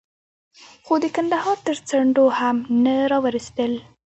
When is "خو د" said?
0.85-1.05